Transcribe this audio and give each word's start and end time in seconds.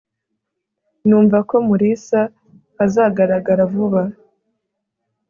numva 1.07 1.37
ko 1.49 1.55
mulisa 1.67 2.21
azagaragara 2.85 3.63
vuba 3.73 4.01